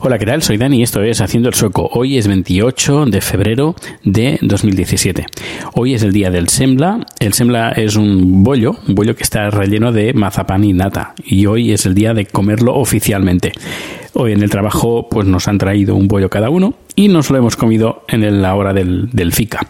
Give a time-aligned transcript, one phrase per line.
[0.00, 0.42] Hola, ¿qué tal?
[0.42, 1.88] Soy Dani y esto es Haciendo el Sueco.
[1.92, 5.26] Hoy es 28 de febrero de 2017.
[5.74, 7.06] Hoy es el día del sembla.
[7.20, 11.14] El sembla es un bollo, un bollo que está relleno de mazapán y nata.
[11.24, 13.52] Y hoy es el día de comerlo oficialmente.
[14.14, 17.38] Hoy en el trabajo pues nos han traído un bollo cada uno y nos lo
[17.38, 19.66] hemos comido en la hora del, del FICA,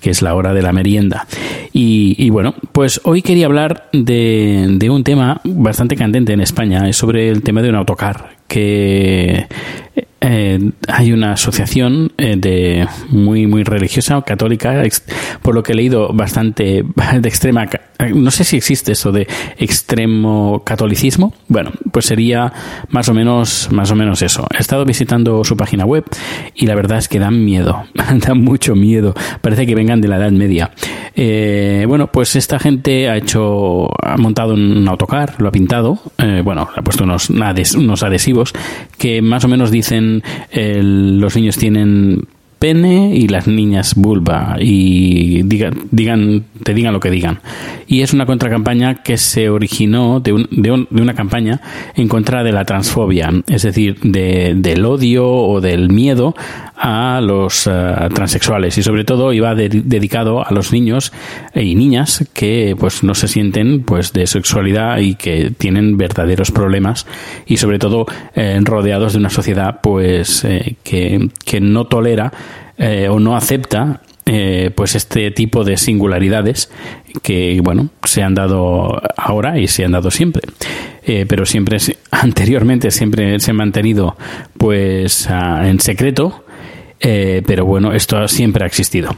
[0.00, 1.26] que es la hora de la merienda.
[1.72, 6.88] Y, y bueno, pues hoy quería hablar de, de un tema bastante candente en España,
[6.88, 9.46] es sobre el tema de un autocar, que
[10.26, 10.58] eh,
[10.88, 14.82] hay una asociación eh, de muy muy religiosa católica
[15.42, 16.82] por lo que he leído bastante
[17.20, 17.68] de extrema
[18.14, 21.34] no sé si existe eso de extremo catolicismo.
[21.48, 22.52] Bueno pues sería
[22.88, 24.46] más o menos más o menos eso.
[24.56, 26.04] He estado visitando su página web
[26.54, 29.14] y la verdad es que dan miedo dan mucho miedo.
[29.42, 30.70] Parece que vengan de la edad media
[31.16, 36.40] Eh, bueno pues esta gente ha hecho ha montado un autocar lo ha pintado eh,
[36.42, 38.52] bueno ha puesto unos, unos adhesivos
[38.98, 42.24] que más o menos dicen el- los niños tienen
[42.68, 47.40] pene y las niñas vulva y digan, digan te digan lo que digan.
[47.86, 51.60] Y es una contracampaña que se originó de, un- de, un- de una campaña
[51.94, 56.34] en contra de la transfobia es decir de- del odio o del miedo
[56.76, 57.70] a los eh,
[58.14, 58.78] transexuales.
[58.78, 61.12] Y sobre todo iba de- dedicado a los niños
[61.54, 67.06] y niñas que pues no se sienten pues de sexualidad y que tienen verdaderos problemas
[67.46, 72.32] y sobre todo eh, rodeados de una sociedad pues eh, que, que no tolera
[72.78, 76.70] eh, o no acepta eh, pues este tipo de singularidades
[77.22, 80.42] que bueno se han dado ahora y se han dado siempre.
[81.06, 81.76] Eh, pero siempre
[82.10, 84.16] anteriormente siempre se han mantenido
[84.56, 86.43] pues ah, en secreto
[87.06, 89.14] eh, pero bueno, esto siempre ha existido.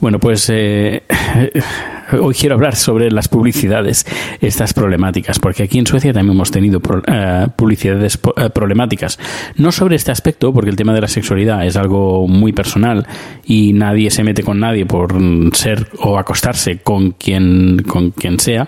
[0.00, 1.02] Bueno, pues eh,
[2.20, 4.06] hoy quiero hablar sobre las publicidades,
[4.40, 9.18] estas problemáticas, porque aquí en Suecia también hemos tenido pro- eh, publicidades eh, problemáticas.
[9.56, 13.06] No sobre este aspecto, porque el tema de la sexualidad es algo muy personal
[13.44, 15.14] y nadie se mete con nadie por
[15.54, 18.66] ser o acostarse con quien, con quien sea.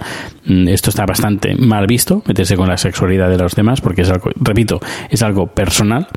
[0.51, 4.11] Mm, Esto está bastante mal visto, meterse con la sexualidad de los demás, porque es
[4.11, 6.09] algo, repito, es algo personal.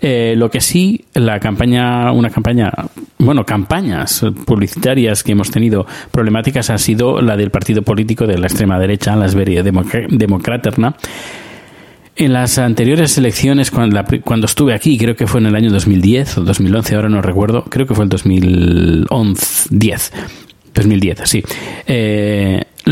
[0.00, 2.70] Eh, lo que sí, la campaña, una campaña,
[3.18, 8.46] bueno, campañas publicitarias que hemos tenido problemáticas ha sido la del partido político de la
[8.46, 9.26] extrema derecha, la
[9.64, 10.94] Democra- Democraterna.
[12.16, 13.98] En las anteriores elecciones, cuando,
[14.46, 17.86] estuve aquí, creo que fue en el año 2010 o 2011, ahora no recuerdo, creo
[17.86, 20.12] que fue el 2011, 10,
[20.74, 21.42] 2010, sí.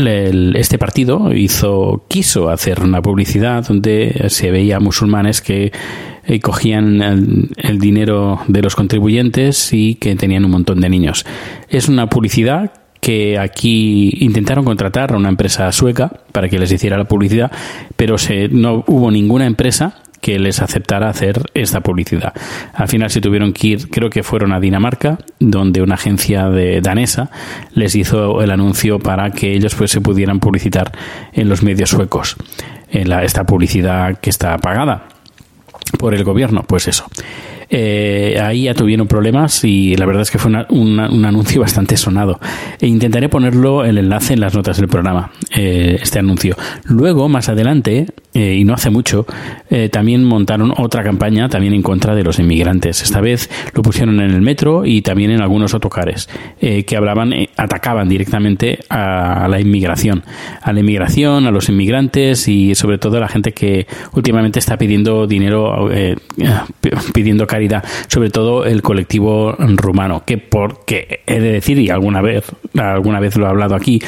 [0.05, 5.71] Este partido hizo, quiso hacer una publicidad donde se veía musulmanes que
[6.25, 11.25] eh, cogían el, el dinero de los contribuyentes y que tenían un montón de niños.
[11.69, 16.97] Es una publicidad que aquí intentaron contratar a una empresa sueca para que les hiciera
[16.97, 17.51] la publicidad,
[17.95, 22.33] pero se, no hubo ninguna empresa que les aceptara hacer esta publicidad.
[22.73, 26.81] Al final se tuvieron que ir, creo que fueron a Dinamarca, donde una agencia de
[26.81, 27.29] danesa
[27.73, 30.91] les hizo el anuncio para que ellos pues se pudieran publicitar
[31.33, 32.35] en los medios suecos.
[32.89, 35.07] En la, esta publicidad que está pagada
[35.99, 37.05] por el gobierno, pues eso.
[37.69, 41.97] Eh, ahí ya tuvieron problemas y la verdad es que fue una- un anuncio bastante
[41.97, 42.39] sonado.
[42.79, 46.55] E intentaré ponerlo el enlace en las notas del programa, eh, este anuncio.
[46.85, 49.25] Luego, más adelante, eh, y no hace mucho,
[49.71, 53.01] eh, también montaron otra campaña también en contra de los inmigrantes.
[53.01, 56.29] Esta vez lo pusieron en el metro y también en algunos autocares
[56.61, 60.23] eh, que hablaban, eh, atacaban directamente a, la inmigración,
[60.61, 64.77] a la inmigración, a los inmigrantes y sobre todo a la gente que últimamente está
[64.77, 65.89] pidiendo dinero,
[67.15, 72.45] pidiendo caridad, sobre todo el colectivo rumano, que porque he de decir y alguna vez,
[72.77, 73.99] alguna vez lo he hablado aquí,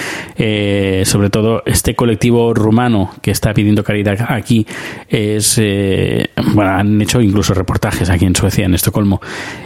[1.03, 4.65] sobre todo este colectivo rumano que está pidiendo caridad aquí
[5.07, 9.21] es, eh, bueno, han hecho incluso reportajes aquí en Suecia, en Estocolmo,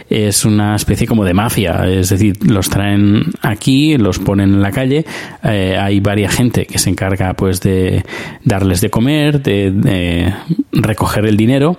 [0.08, 4.70] es una especie como de mafia, es decir, los traen aquí, los ponen en la
[4.70, 5.04] calle,
[5.42, 8.04] eh, hay varias gente que se encarga pues de
[8.44, 10.34] darles de comer, de,
[10.72, 11.78] recoger el dinero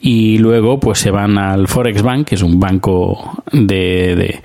[0.00, 4.40] y luego pues se van al Forex Bank, que es un banco de,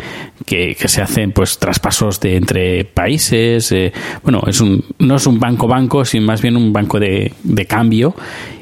[0.45, 3.94] que, se hacen pues traspasos de entre países, eh,
[4.24, 7.61] bueno, es un, no es un banco banco, sino más bien un banco de, de
[7.66, 8.16] cambio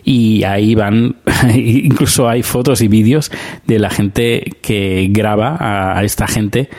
[0.04, 1.18] y ahí van,
[1.56, 3.32] incluso hay fotos y vídeos
[3.68, 6.70] de la gente que graba a, esta gente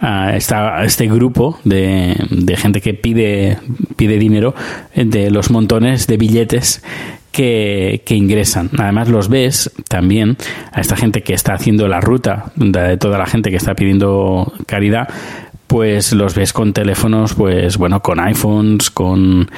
[0.00, 3.58] a, esta, este grupo de, de, gente que pide,
[3.96, 4.54] pide dinero
[4.94, 6.82] de los montones de billetes
[7.30, 8.70] que, que, ingresan.
[8.78, 10.36] Además los ves también
[10.72, 14.52] a esta gente que está haciendo la ruta, de toda la gente que está pidiendo
[14.66, 15.08] caridad,
[15.72, 19.50] pues los ves con teléfonos, pues bueno, con iPhones, con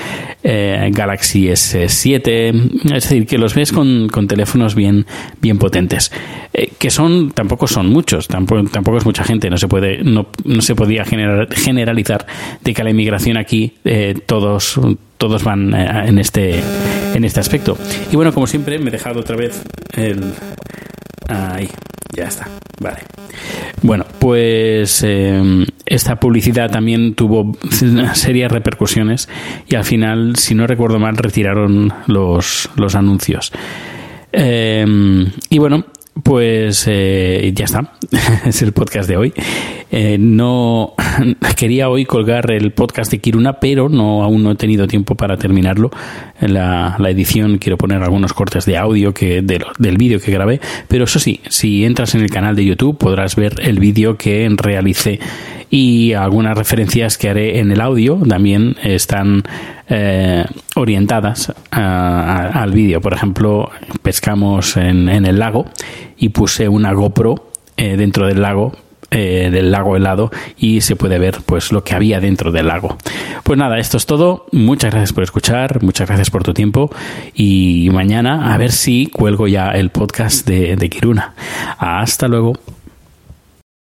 [0.44, 5.06] eh, Galaxy S7, es decir, que los ves con, con teléfonos bien,
[5.40, 6.12] bien potentes,
[6.52, 10.28] eh, que son, tampoco son muchos, tampoco, tampoco es mucha gente, no se puede, no,
[10.44, 12.28] no se podía generalizar
[12.62, 14.78] de que la inmigración aquí eh, todos
[15.18, 16.62] todos van en este
[17.14, 17.76] en este aspecto.
[18.12, 19.64] Y bueno, como siempre, me he dejado otra vez
[19.96, 20.32] el
[21.28, 21.68] ahí
[22.14, 22.48] ya está,
[22.80, 22.98] vale.
[23.82, 27.56] Bueno, pues em, esta publicidad también tuvo
[28.14, 29.28] serias repercusiones
[29.68, 33.52] y al final, si no recuerdo mal, retiraron los, los anuncios.
[34.32, 35.84] Em, y bueno,
[36.22, 37.92] pues eh, ya está,
[38.46, 39.32] es el podcast de hoy.
[39.90, 40.94] Eh, no
[41.56, 45.36] quería hoy colgar el podcast de Kiruna, pero no aún no he tenido tiempo para
[45.36, 45.90] terminarlo.
[46.40, 51.04] La, la edición quiero poner algunos cortes de audio que del vídeo que grabé, pero
[51.04, 55.20] eso sí, si entras en el canal de YouTube podrás ver el vídeo que realicé
[55.74, 59.42] y algunas referencias que haré en el audio también están
[59.88, 60.44] eh,
[60.76, 63.00] orientadas al vídeo.
[63.00, 65.66] Por ejemplo, pescamos en, el lago
[66.16, 68.72] y puse una GoPro eh, dentro del lago
[69.10, 72.96] eh, del lago helado y se puede ver pues lo que había dentro del lago.
[73.42, 74.46] Pues nada, esto es todo.
[74.52, 76.88] Muchas gracias por escuchar, muchas gracias por tu tiempo
[77.34, 81.34] y mañana a ver si cuelgo ya el podcast de, de Kiruna.
[81.78, 82.52] Hasta luego.